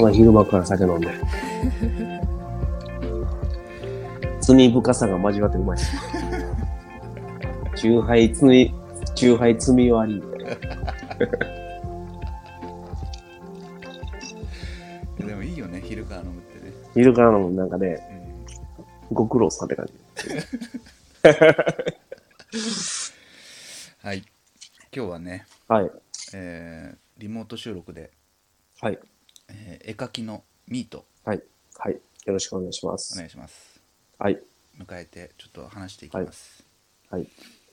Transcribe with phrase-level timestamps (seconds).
[0.00, 1.08] この昼間から酒飲んで。
[4.40, 5.94] 罪深さが交わってうまいっす。
[7.76, 8.74] 中杯罪、
[9.14, 10.22] 中杯罪割り。
[15.26, 18.02] でもいいよね昼から飲むってね、昼から飲むなんかね、
[19.10, 19.92] うん、ご苦労さんって感じ。
[24.02, 24.24] はい
[24.96, 25.90] 今日はね、はい。
[26.32, 28.10] えーリモート収録で、
[28.80, 28.98] はい。
[29.50, 31.42] えー絵描きのミートはい。
[31.78, 31.92] はい。
[31.94, 32.00] よ
[32.32, 33.14] ろしくお願いします。
[33.14, 33.80] お願いします
[34.18, 34.40] はい。
[34.78, 36.64] 迎えてちょっと話していきます、
[37.10, 37.26] はい。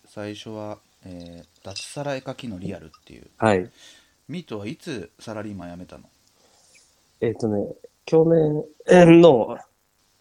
[0.06, 3.70] 最初は、えー脱サラ絵描きのリアルっていうはい。
[4.28, 6.04] ミートはいつサラリーマン辞めたの？
[7.22, 7.66] えっ、とね、
[8.06, 9.58] 去年の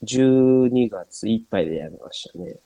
[0.05, 2.47] 12月いっぱいでやめましたね。
[2.47, 2.61] って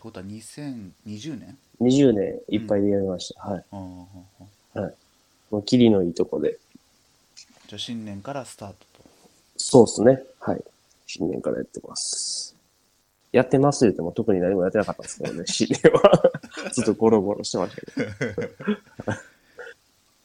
[0.00, 3.40] ことは2020年？20年いっぱいでやめました。
[3.42, 3.64] はい。
[3.70, 4.94] あーはーははい。
[5.50, 6.58] もう、キリのいいとこで。
[7.68, 9.08] ーじゃあ新年からスタートと
[9.56, 10.22] そうですね。
[10.40, 10.64] はい。
[11.06, 12.56] 新年からやってます。
[13.32, 16.32] やってます言っても特に何もやってなかったんですけどね、 新年は。
[16.72, 19.12] ずっとゴロゴロしてましたけど。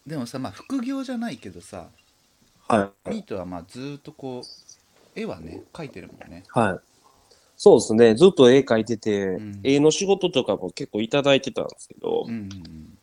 [0.08, 1.89] でもさまあ副業じゃないけどさ
[2.67, 3.09] はい。
[3.09, 6.80] ミートはまあずーっとこう絵はね描いてるもんねはい。
[7.58, 8.16] そうですね。
[8.16, 12.97] ずっと絵描いてて、ん絵の仕事とかも結構いただいてたんですけど、うんうんうん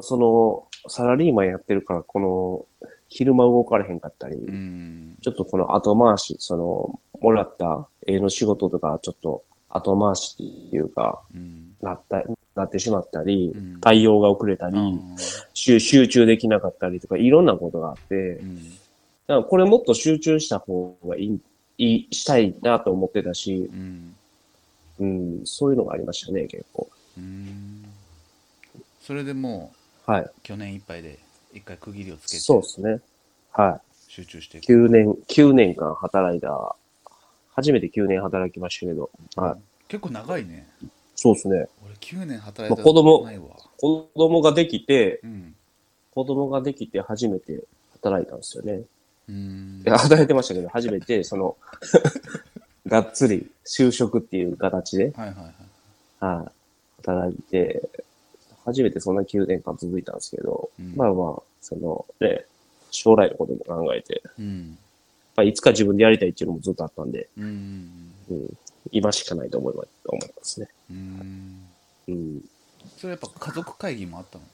[0.00, 5.16] その、サラリーマンやってるから、この、昼間動かれへんかったり、うん。
[5.22, 11.74] ちょっとこの後回し、その、もらった絵の仕事とか、ちょっと後回しっていうか、うん。
[11.80, 12.22] なった、
[12.54, 13.80] なってしまったり、うん。
[13.80, 14.76] 対応が遅れたり、
[15.54, 18.56] 集集中できなかったりとか、いろんなことがあって、うん。
[18.56, 18.76] だか
[19.28, 21.40] らこれもっと集中した方がいい、
[21.78, 24.16] いいしたいなと思ってたし、うん。
[24.98, 26.88] うん、そういうのがありましたね、結構。
[27.18, 27.84] うん。
[29.00, 29.72] それでも
[30.06, 30.22] はい。
[30.22, 31.18] う去年いっぱいで
[31.56, 33.00] 一回区切りをつけてそうですね。
[33.52, 34.64] は集中していい。
[34.64, 36.76] く9年、9年間働いた、
[37.54, 39.60] 初めて9年働きましたけど、はい。
[39.88, 40.68] 結構長いね
[41.14, 41.66] そうですね。
[41.84, 43.46] 俺9年働いたまあ子供ないわ
[43.78, 45.54] 子供ができて、うん
[46.12, 47.62] 子供ができて初めて
[47.92, 48.80] 働いたんですよね。
[49.28, 51.56] うんいや働いてましたけど、初めて、その、
[52.88, 56.52] がっつり就職っていう形で、はいはいはいはい、
[57.04, 57.82] 働いて、
[58.66, 60.94] 初めてそんな9年間続いたんですけど、うん。
[60.96, 62.44] まあまあ、そのね、
[62.90, 64.76] 将来のことも考えて、うん。
[65.36, 68.56] まあ、いつか自分でやりたいっていうのもずっとあったんで、うんうん、
[68.90, 69.84] 今しかないと思いま
[70.42, 70.68] すね。
[70.90, 71.68] うん。
[72.08, 72.44] うん、
[72.96, 74.44] それやっぱ家族会議もあったの？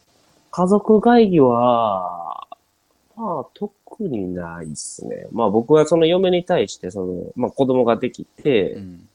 [0.50, 2.47] 家族会議は、
[3.17, 5.27] まあ、特にないですね。
[5.33, 9.09] まあ僕はその嫁に対して、その、まあ子供ができてう、ん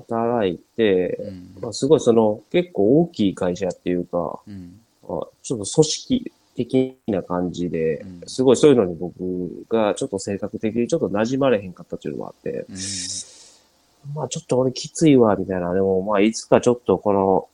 [0.00, 1.62] 働いて、うん。
[1.62, 4.80] まあすごいその、結構大きい会社っていうか、うん。
[5.04, 12.76] あちょっと組織的な感じでうん、すごいそういうのに僕がちょっと性格的にちょっと馴染まれへんかったっていうのもあって、うん。
[14.14, 15.72] まあちょっと俺きついわ、みたいな。
[15.72, 17.48] でもまあいつかちょっとこの、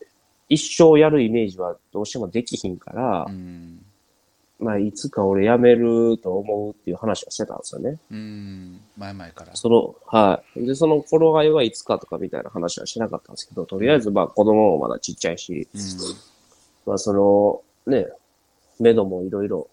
[0.47, 3.79] 一生やるイメージはどうしてもできひんから、うん
[4.59, 7.99] まあいつか俺辞めると思うっていう話をしてたんですよね。
[8.09, 8.79] うん。
[8.97, 9.55] 前々から。
[9.55, 10.65] その、はい。
[10.65, 15.81] で、その頃合いはいつかとかみたいな話はしなかったんですけど、とりあえずまあ子供もまだちっちゃいし、うん。
[16.85, 17.13] まあそ
[17.85, 18.07] の、ね、
[18.79, 19.67] 目処もいろいろ、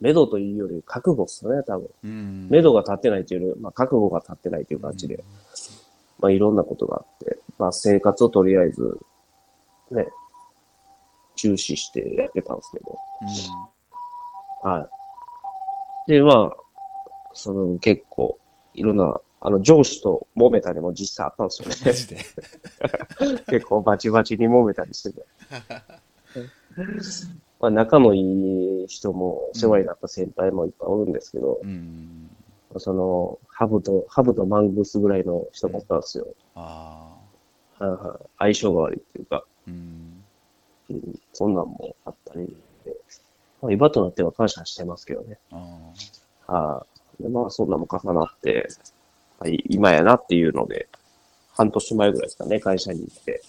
[0.00, 1.90] 目処というより覚悟っすね、多分。
[2.04, 2.48] うん。
[2.48, 5.24] 目処が立ってないというより、まあ覚悟が立ってないという感じで、
[6.20, 9.00] まあいろんなことがあって、まあ生活をとりあえず、
[9.90, 10.06] ね、
[11.34, 12.98] 重視してやってたんですけど、
[14.62, 14.88] は
[16.06, 16.10] い。
[16.10, 16.56] で、まあ、
[17.32, 18.38] その結構、
[18.74, 21.76] いろんな、あの上司と揉めたりも実際あったんですよね。
[21.86, 22.16] マジで
[23.46, 25.24] 結構バチバチに揉めたりしてて。
[27.60, 32.30] まあ、仲のいい人も、お世話になった先輩もいっぱいおるんですけど、うん
[32.76, 36.26] その、ハブと、ハブとマングースぐらいの人もおったんですよ。
[36.54, 37.16] あ
[37.78, 40.24] はいはい相性が悪いっていうか、あうん
[40.90, 42.52] うん、そんなんもあったりで、
[43.60, 45.38] まあ、今となっては感謝してますけどね。
[45.50, 45.92] あ
[46.46, 46.86] は
[47.20, 47.22] い。
[47.22, 48.68] でまあ、そんなも重なって、
[49.40, 50.88] はい、今やなっていうので、
[51.52, 53.42] 半年前ぐらいですかね、会社に行って、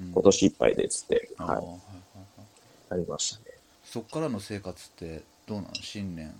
[0.00, 1.80] ーうん今年いっぱいでっつって、はいはい、はいはい
[2.90, 3.56] ありましたね。
[3.84, 6.32] そっからの生活ってどうなの新年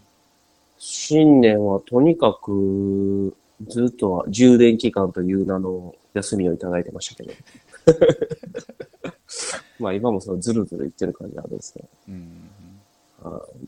[0.79, 3.37] 新年はとにかく、
[3.69, 7.33] ずっと充電期間という名の休みをいただいてましたけど。
[9.79, 11.89] まあ今もそのずるずるいってる感じなんですけど。
[12.09, 12.54] うんはい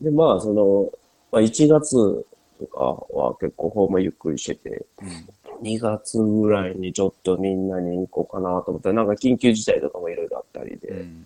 [0.01, 0.91] で、まあその、
[1.31, 2.25] まあ1月
[2.59, 2.79] とか
[3.15, 5.29] は結構ほんまゆっくりしてて、うん。
[5.61, 11.25] 2月ぐらいにちょっとみんなに行こうかなと思ったら、なんか緊急事態とかもいろいろあったりで、うん。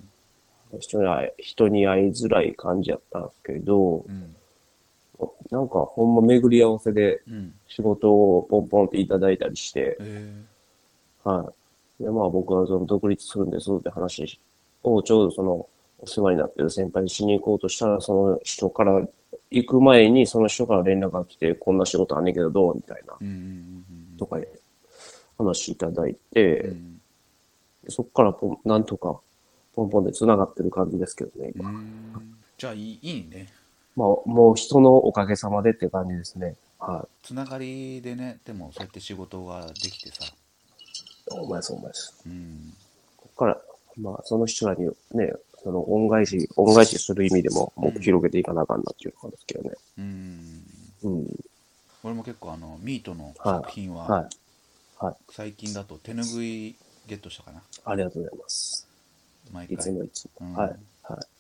[0.80, 4.36] 人に会い人に会いづらい感じやったんですけど、うん。
[5.52, 7.54] なんかほんま巡り合わせでうん。
[7.68, 10.44] 仕事をポンポンっていただいたりして、え
[11.24, 11.54] は
[12.00, 12.04] い。
[12.04, 14.40] で、まあ僕はその独立するんですって話
[14.84, 15.68] をちょうどその
[16.02, 19.08] お世話になってる先輩にしに行こうとしたら、その人から
[19.52, 23.18] 行く前にその人から連絡が来て、こんな仕事あんねんけどどうみたいな、
[24.18, 24.38] とか
[25.38, 26.74] 話いただいて、
[27.88, 29.20] そっからポンなんとか
[29.74, 31.72] ポンポンで繋がってる感じですけどね、今。
[32.58, 33.48] じゃあいいいいね
[33.96, 36.56] まあもう人のおかげさまでって感じですね。
[36.80, 40.34] はつながりでねでもそうやって仕事ができてさい。
[41.32, 42.24] お前です、お前です。
[42.26, 42.74] うん
[43.18, 43.58] こっから、
[43.98, 49.72] まあその人らにね、その恩返し、恩返しする意味でも、もう広げていかなあかんなっていう感じですけどね。
[50.00, 50.64] うん
[51.04, 51.40] うん。
[52.04, 55.06] 俺も結構あのミートのはい作品ははい。
[55.06, 55.16] はい。
[55.30, 56.76] 最近だと手ぬぐい
[57.08, 57.62] ゲットしたかな？
[57.86, 58.88] ありがとうございます。
[59.50, 60.32] い毎回つもいつも。
[60.42, 60.70] うんはい。
[60.70, 60.80] はい。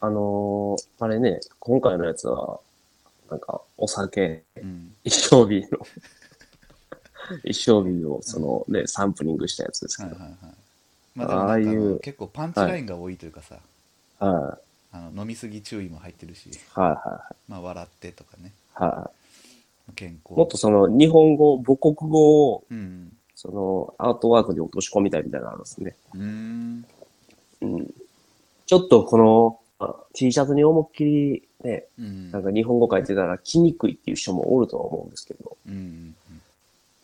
[0.02, 2.60] あのーあれね、今回のやつは、
[3.30, 5.80] なんか、お酒、うん一生瓶の、
[7.44, 10.10] 一生瓶をそのね、サンプリングしたやつですけど。
[10.12, 10.56] はいはいはい
[11.14, 13.64] まあああいう結構パンチラインが多いというかさ、はい。
[14.22, 14.58] あ
[15.12, 18.52] の飲みすぎ注意も入ってるし、はいはまあ、笑ってとかね。
[18.80, 18.92] いはい。
[18.92, 19.12] は
[19.96, 20.34] 健康。
[20.36, 20.38] い。
[20.38, 23.12] もっとその日本語、母国語を、うん。
[23.36, 25.96] そのアートワークに落とし込みたいみたいなのあるんですね。
[26.14, 26.86] うーん。
[27.62, 27.94] うん。
[28.68, 32.32] ちょっとこの、あ T シャツに思いっきりね、うん。
[32.32, 36.16] なんか日本語書いてたら着にくいっていう人もおるとは思うんですけど、うんうん。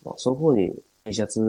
[0.05, 0.73] まあ、その方に
[1.07, 1.39] T シャツ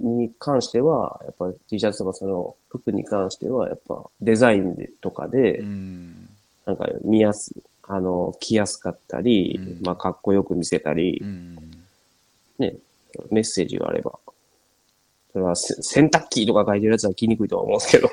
[0.00, 6.28] に関しては、やっぱり T シャツとかその服に関しては、やっぱデザインでとかで、うん
[6.64, 7.52] なんか見やす、
[7.84, 11.56] あの、着やすかったり、うんまあかっこよく見せたり、うん
[12.58, 12.74] ね、
[13.30, 14.18] メッセージがあれば、
[15.32, 18.08] それはせ洗濯機とか書いてるやつは着にくいとは思うんですけど、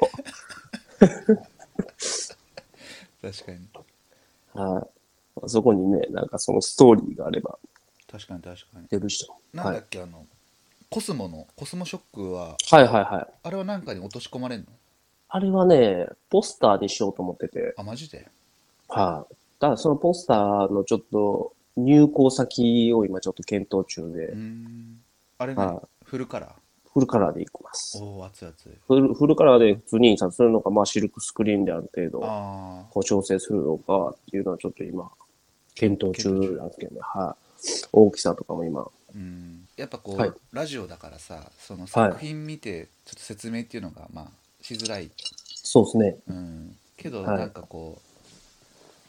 [3.22, 3.60] 確かに
[4.54, 5.50] はい。
[5.50, 7.58] そこにね、なんかそのストーリーがあれば
[8.12, 9.32] 確かに確かに出る人。
[9.32, 9.86] はいなんだっ。
[9.90, 10.28] け、あの
[10.94, 13.34] コスモのコスモショックははいはいはい。
[13.42, 14.68] あれは何かに落とし込まれんの？
[15.28, 18.28] あれはね、ポスターにしようと思ってて、あマジで？
[18.90, 19.34] はい。
[19.60, 25.00] だからそのポスターのちょっと入稿先を今ちょっと検討中でうー、ん
[25.40, 26.52] あれねはフルカラー？
[26.94, 27.98] フルカラーでいきます。
[28.00, 35.10] おお熱い熱いフルフルカラーで普通に印刷するのか、まあシルクスクリーンである程度、あこう調整するのかっていうのはちょっと今、
[35.74, 37.02] 検討中なんですけどね。
[37.02, 37.44] はい。
[37.92, 44.28] 大きさとかも今、あうんやっぱこう、はいラジオだからさその作品見てちょっと説明っていうのがまあ
[44.62, 45.12] しづらい、
[45.56, 46.16] そうですね。
[46.28, 48.00] うん、けどはいなんかこ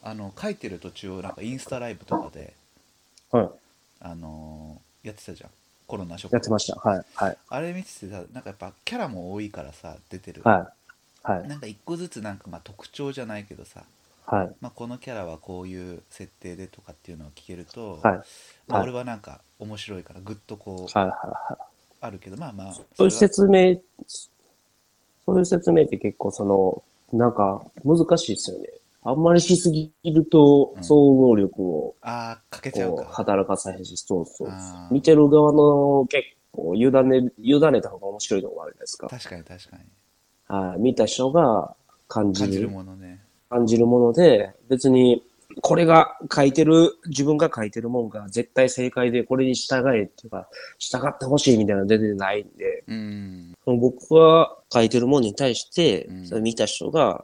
[0.03, 2.53] う、あの書いてる途中をなんかインスタライブとかで
[3.31, 3.49] はい。
[4.01, 5.49] あのーやってたじゃん
[5.87, 6.75] コロナショックやってました。
[6.77, 7.05] はい。
[7.13, 7.37] はい。
[7.47, 10.71] あれ見ててさなんかやっぱキャラも多いからさ出てる、は
[11.25, 11.31] い。
[11.31, 11.47] はい。
[11.47, 13.83] なんか一個ずつなんかまあ特徴じゃないけどさ、
[14.27, 14.55] はい。
[14.61, 18.21] まあ、このキャラはこういう設定でとかっていうのを聞けると、はい。
[18.67, 21.07] まあ、はい俺はなんか面白いからグッとこうはい。
[21.09, 21.75] はい。
[22.01, 23.77] あるけどまあまあそういう説明、
[25.25, 26.83] そういう説明って結構その、
[27.17, 28.69] なんか難しいですよね。
[29.03, 34.49] あんまりしすぎるとうん総合力をああかけちゃう働かさへんし、そうそう
[34.93, 39.07] 見てる側の結構委ね、委ねた方が面白いところあるじゃないですか。
[39.07, 39.83] 確かに確かに
[40.47, 40.79] はい。
[40.81, 41.75] 見た人が
[42.07, 43.24] 感じ感じるる、ものね
[43.55, 45.23] 感じるもので、別に、
[45.61, 53.55] これが書いてる、自分が書いてるもんが絶対正解で、これに従えっていうか、従ってほしいみたいなの出てないんで、うん。
[53.65, 57.23] 僕が書いてるものに対してうん、見た人が、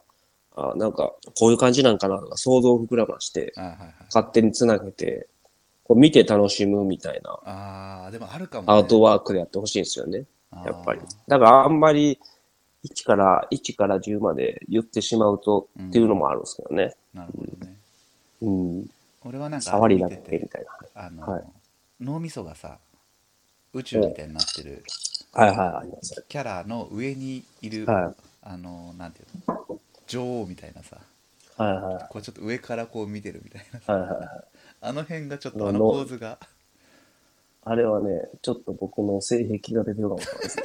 [0.55, 3.77] あなんか、こういう感じなんかなとか想像を膨らまして、あはいはい。
[4.05, 5.27] 勝手につなげて、
[5.83, 10.25] こう見て楽しむみたいなあーでもあるかも、ね、アートワークでやってほしいんですよね。
[10.65, 11.01] やっぱり。
[11.27, 12.19] だからあんまり
[12.85, 16.93] 1から、1から10まで言ってしまうとっていうのもあるんですけどね。
[17.13, 17.75] なるほどね
[18.41, 18.89] うん。
[19.23, 21.05] 俺はなんか触りだけみたいな。
[21.05, 21.43] あの、はい
[22.01, 22.79] 脳みそがさ
[23.73, 24.83] 宇宙みたいになってる
[25.33, 26.25] はいはい、あります。
[26.27, 30.97] キャラの上にいる、はいあのなんていうの女王みたいなさ
[31.57, 32.07] はいはい。
[32.09, 34.27] こうちょっと上からこう見てるみたいなさはいはいはい。
[34.81, 36.39] あの辺がちょっとあの構図が
[37.63, 40.63] あれはね、ちょっと僕の性癖が出てるかもしれないですね。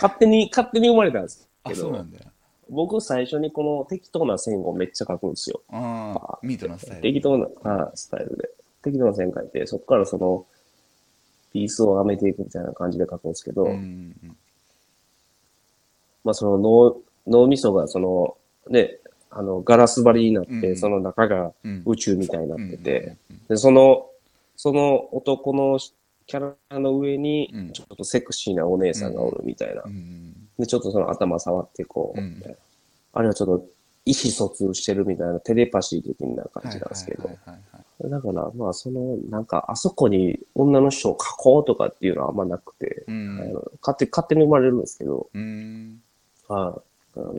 [0.00, 2.18] 勝手に、勝手に生まれたんですあけど、そうなんだ。
[2.18, 2.24] よ
[2.68, 5.60] 僕最初にこの適当な線をめっちゃ描くんですよ。
[5.70, 8.50] ああミートのスタイル適当な、はいスタイルで。
[8.82, 10.46] 適当な線描いて、そこからその、
[11.52, 14.36] ピースをはめていくみたいな感じで描くんですけど、うんうん
[16.24, 18.36] まあその脳、脳みそがその、
[18.68, 18.98] ね、
[19.30, 21.82] あの、ガラス張りになって、うんその中がうん。
[21.86, 23.00] 宇宙みたいになってて、
[23.30, 24.10] うんうんで、その、
[24.56, 25.78] その男の
[26.26, 29.82] キャラの上にうん、ちょっとセクシーなお姉さんがおるみたいな。
[29.84, 29.92] うん。
[29.92, 32.56] うんで、ちょっとその頭触ってこう、うんみたいな。
[33.14, 33.66] あれはちょっと
[34.04, 37.30] 意思疎通してるみたいなテレパシー的な感はいじなんですけど。
[38.08, 43.40] だから、まあ、その、なんか、あそこに女の人を書こうとかっていうのはあんまなくて、うん。
[43.40, 46.00] あの勝手勝手に生まれるんですけど、うん。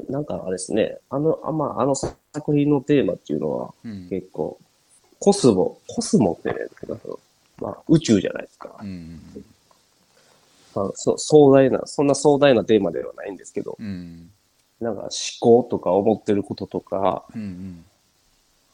[0.09, 2.17] なんかあれですね、あの、あまあ、あの作
[2.53, 4.07] 品のテーマっていうのはうん。
[4.09, 4.59] 結構、
[5.19, 6.55] コスモ、コスモってね、
[7.59, 8.56] まあ、宇宙じゃないです
[10.77, 14.29] まあ、そ壮大な、そんな壮大なテーマではないんですけど、うん。
[14.79, 17.85] なんか思考とか思ってることとか、うんうん。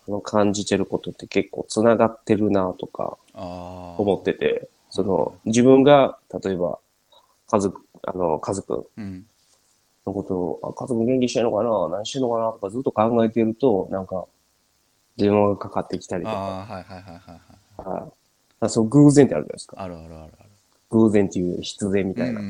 [0.10, 6.78] あの感じてることって結構繋がってるなとか思ってて、その、自分が、例えば、
[7.48, 9.26] 家族、あの、家族うん。
[10.06, 14.26] のことを、あ家族元気してんのかな何してんのかなとかずっと考えてると、なんか、
[15.16, 18.12] 電話がかかってきたりとか、ああはいはいはいはいはいはい。
[18.60, 19.82] あそう偶然ってあるじゃないですか。
[19.82, 20.32] あるあるある
[20.94, 22.42] 偶然っていう必然みたいな。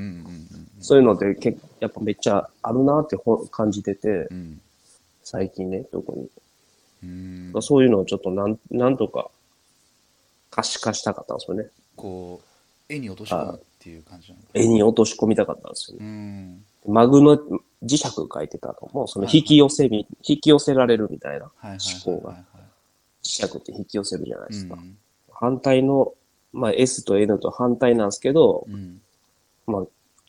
[0.82, 4.62] そういうので、けやっぱめっちゃあるなってほ感じててう、ん
[5.24, 6.30] 最近ね、特に。
[7.04, 9.30] うんうんそういうのをちょっとなん、なんとか
[10.50, 11.68] 可視化したかったんですよね。
[11.96, 12.42] こ
[12.90, 16.06] う絵に落とし込むっていう感じなのか絵に落とし込みたかったんですよね。
[16.06, 21.46] うんマグの磁石書いてたのも、その引き寄せみ、引き寄せられるみたいな。
[21.46, 22.46] はいはい思考がはいはい
[23.24, 24.76] 磁石って引き寄せるじゃないですか。
[24.76, 24.98] うん
[25.36, 26.14] 反対の、
[26.54, 29.02] まあ S と N と反対なんですけど、うん
[29.66, 29.84] まあ、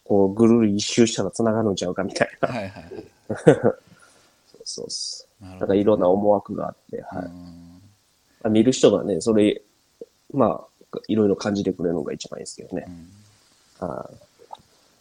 [0.05, 2.49] こうぐるり一周したら繋がるんちゃうかみたいな。
[2.49, 2.93] はいはいはい
[4.65, 5.29] そうっす。
[5.41, 7.25] なるほどなんかいろんな思惑があって、はい。
[7.25, 7.65] うん
[8.51, 9.63] 見る人がね、それ、
[10.33, 12.85] まあ、いろいろ感じてくれるのが一番いいですけどね
[13.81, 13.85] う。
[13.85, 14.11] んは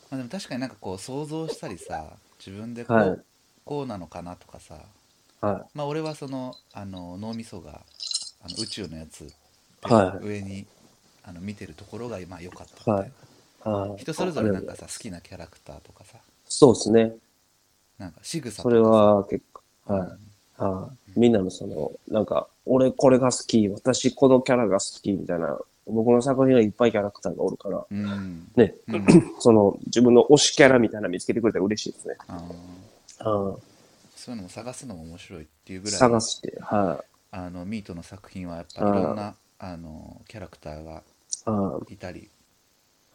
[0.09, 3.19] まあ、でも確かになんかこう想像したりさ自分でこう,、はい
[3.65, 5.45] こうなのかなとかさい。
[5.45, 7.81] はまあ俺はそのあの脳みそが
[8.41, 9.29] あの宇宙のやつ、
[9.81, 10.65] はい上に
[11.23, 13.11] あの見てるところがまあ良かったみたい
[13.65, 14.01] な、はい。
[14.01, 17.13] 人それぞれなんかあさ好きなキャラクターとかさそうですね。
[17.97, 20.01] なんか仕草とかさそれは結構、はい。
[20.01, 20.19] うん
[20.57, 21.19] はい。
[21.19, 29.05] みんなのその、なんか、俺これが好き、私このキャラが好きみたいな、僕の作品はいっぱいキャラクターがおるから、うんね、うん
[29.39, 32.15] その自分の推しキャラみたいなの見つけてくれたら嬉しいですね。
[32.27, 33.57] あーあ
[34.15, 37.05] そういうのも探すのも面白いっていうぐらい探して、はい。
[37.31, 41.03] あのミートの作品はやっぱりいろんなあのキャラクターがあ
[41.89, 42.29] いたり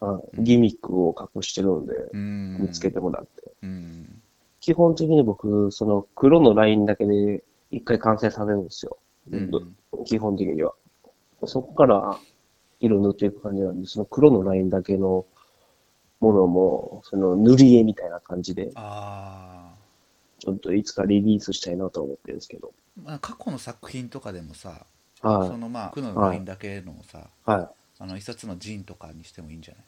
[0.01, 3.53] あギミックを隠してるんで、うん見つけてもらって。
[3.63, 4.23] うん
[4.61, 8.99] 基本的に僕、その黒のラインだけで一回完成されるんですよ。
[10.05, 10.75] 基本的には。
[11.45, 12.19] そこから
[12.81, 15.25] 色塗っていく感じなんで、その黒のラインだけの
[16.21, 19.75] ものも、その塗り絵みたいな感じで、あ
[20.39, 22.73] ちょっといつかリリースしたいなと思ってるんですけど。
[22.99, 24.87] あ、まあ、過去の作品とかでもさ
[25.23, 25.57] はいそ。
[25.57, 27.69] のまあ苦のラインだけのさ、はい。
[27.99, 29.85] あの一冊のジンとかにしてもいいんじゃない？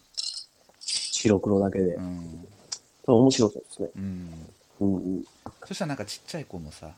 [0.81, 1.95] 白黒だけで。
[1.95, 2.47] うん、
[3.07, 3.89] 面白そうですね。
[3.97, 4.49] うん、
[4.81, 5.25] うんうん。
[5.67, 6.91] そしたらなんかちっちゃい子もさ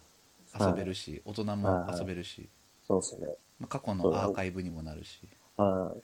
[0.58, 2.48] 遊べるし、大人も遊べるし、
[2.86, 3.26] そうですね。
[3.60, 5.20] まあ、過去のアーカイブにもなるし
[5.56, 6.00] はい。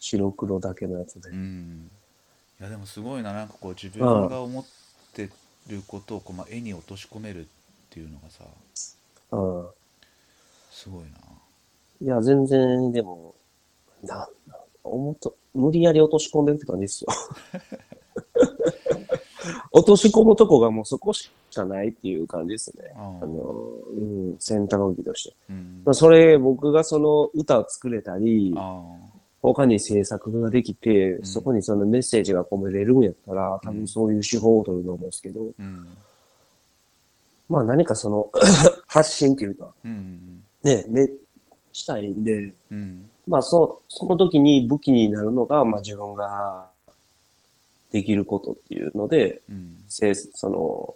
[0.00, 1.30] 白黒だけのやつで。
[1.30, 1.90] うん
[2.60, 4.64] いやでもすごいななんかこう自分が思っ
[5.14, 5.28] て
[5.68, 7.44] ることをこう、まあ、絵に落とし込めるっ
[7.90, 8.44] ていうのがさ
[9.32, 9.66] うん。
[10.70, 11.08] すごいな
[12.02, 13.34] いや、全然、でも、
[14.02, 17.08] な、な思った、無理やり落とし込んでるって感じですよ。
[19.72, 22.92] 落とし込むとこがもうそこしかないっていう感じですね。
[22.94, 23.42] ああの、
[23.96, 25.36] うん、選択肢として。
[25.50, 25.82] うん。
[25.84, 28.82] まあ、それ、僕がその歌を作れたり、あ
[29.40, 31.24] 他に制作ができて、ん。
[31.24, 35.86] そこにそのメッセージが込めれるんやったら、多分そういう手法を取ると思うんですけど、ーうん。
[37.48, 38.30] まあ何かその、
[38.86, 40.42] 発信っていうか、うん。
[40.62, 41.10] ね、め、
[41.72, 46.70] したいんで、うんまあ、そう、その時に武器になるのが、まあ自分が
[47.92, 49.84] できることっていうので、うん。
[49.88, 50.94] せその、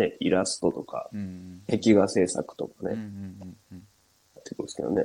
[0.00, 1.62] ね、イラストとか、うん。
[1.68, 3.02] 壁画制作とかね、うんうんや
[3.42, 3.78] うんうん。
[4.40, 5.04] ってくるんですけどね。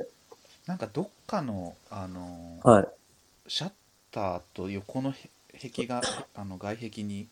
[0.66, 2.88] なんかどっかのあのはい。
[3.46, 3.72] シャッ
[4.12, 5.30] ターと横のへ
[5.70, 6.02] 壁が
[6.36, 7.26] あの外壁に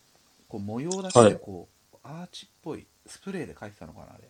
[0.49, 1.29] こう模様だはい。
[1.29, 4.29] けでこう、アーチっぽいスプレーで描いてたのかなあれ。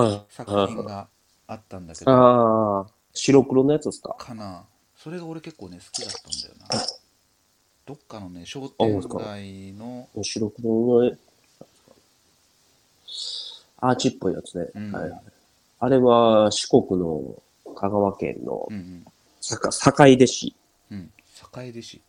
[0.00, 0.22] はい。
[0.28, 1.08] 作品が
[1.46, 2.10] あったんだけど。
[2.12, 2.86] ああ、
[3.16, 4.14] 白黒のやつですか？
[4.18, 4.64] かな。
[4.96, 6.86] それが俺結構ね好きだったんだよな。
[7.86, 11.16] どっかのね商あ店街の白黒の、
[13.78, 14.66] アーチっぽいやつね。
[14.74, 14.92] うん。
[14.92, 15.12] はい。
[15.78, 17.42] あれは四国の
[17.74, 19.04] 香川県のうんうん。
[19.40, 20.54] 坂坂出市。
[20.90, 21.12] うん。
[21.58, 22.02] 栄出市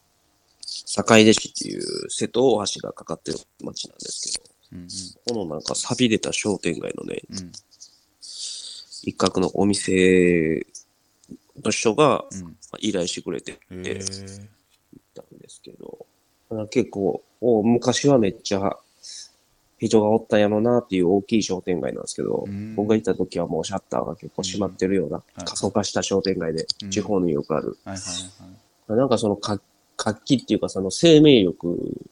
[0.66, 4.88] 坂出市っていう瀬戸大橋がかかってる町なんですけど、うん
[5.26, 7.52] このなんか錆びれた商店街のね、うんうん。
[9.04, 10.66] 一角のお店
[11.64, 12.26] の人が
[12.80, 14.02] 依頼してくれてへ行えっ
[15.14, 16.06] たんですけど、
[16.50, 18.78] まあ結構、お昔はめっちゃ
[19.80, 25.46] 人がおったんやろなっていう大きい商店街なんですけどうん、僕が行った時はもうシャッターが結構閉まってるような、い。
[25.46, 27.78] 過疎化した商店街でうん、地方によくある。
[27.86, 29.62] なんかその活
[29.98, 32.08] 活気っていうかその生命力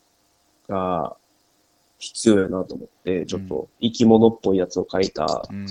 [0.67, 1.15] が
[1.99, 5.57] 必要やなと思って、ちょっと生き物っぽいやつを描いたうん。
[5.57, 5.65] うん。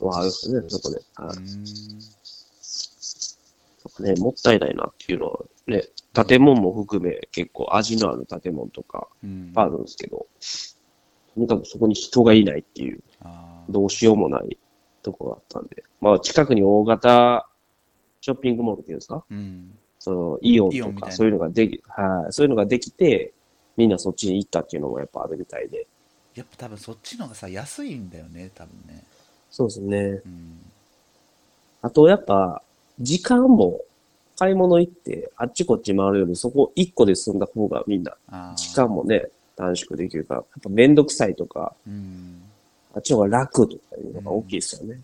[0.00, 1.00] のはあるんですよね、そこで。
[1.14, 2.13] はい
[4.00, 5.82] ね、もったいないなっていうのはね、
[6.12, 9.52] 建物も含め結構味のある建物とかうん。
[9.54, 10.26] あるんですけど、
[11.34, 13.00] とにかくそこに人がいないっていう、
[13.68, 14.58] どうしようもない
[15.02, 17.48] とこがあったんで、まあ近くに大型
[18.20, 19.24] ショッピングモールっていうんですか？
[19.30, 19.78] うん。
[19.98, 23.32] そのイオンとかそういうのができ、はい、そういうのができて、
[23.76, 25.86] みんなそっちに行ったっていうのもやっぱあるみたいで。
[26.34, 29.02] やっぱ多分そっちの方がさ安いんだよね多分ね。
[29.50, 29.98] そうですね。
[29.98, 30.60] うん。
[31.80, 32.62] あとやっぱ、
[33.00, 33.80] 時間も
[34.38, 38.16] 買い物行って、あっちこっち回るよりそこ一個で済んだ方がみんな
[38.56, 42.42] 時間もね、短縮できるから、やっぱめんどくさいとか、うん
[42.96, 45.00] あっちの方が楽とかいうのが大きいですよね。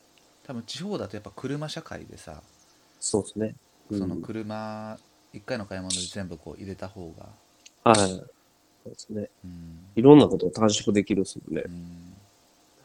[0.46, 2.40] 多分地方だとやっぱ車社会でさ
[3.00, 3.54] そうですね。
[3.90, 4.96] うんその車
[5.32, 7.26] 一回の買い物で全部こう入れた方が
[7.92, 8.10] はい。
[8.10, 9.28] そうですね。
[9.44, 11.68] うんいろんなことを短縮できるっすもんねう。
[11.68, 12.14] ん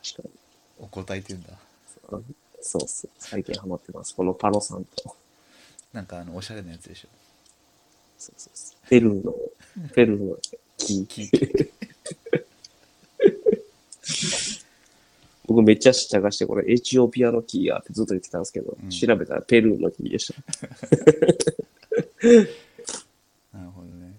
[0.04, 0.34] 確かに。
[0.80, 1.54] お答えって言うんだ
[2.62, 3.08] そうっす。
[3.18, 4.16] 最近ハマってます。
[4.16, 5.16] このパロさんと。
[5.94, 7.08] なんかあのおしゃれなやつでしょ
[8.18, 9.34] そうそうそうペルーの、
[9.94, 10.38] ペルーの
[10.78, 11.08] 木。
[15.48, 20.42] 僕めっちゃ探して、これエチオピアの木やってずっと言ってたんですけど、うん調べたらペルーの木でした。
[23.58, 24.18] なるほどね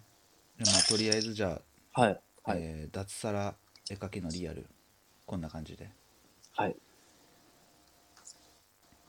[0.58, 1.60] でまあとりあえずじゃ
[1.94, 2.20] あ、はい。
[2.44, 2.58] はい。
[2.62, 3.54] えー脱サラ
[3.90, 4.66] 絵描きのリアル
[5.26, 5.90] こんな感じで
[6.52, 6.76] はい。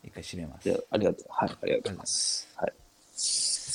[0.07, 1.25] 一回締めますありがとう。
[1.29, 1.49] はい。
[1.49, 2.47] ありがとうございます。
[2.55, 2.73] はい。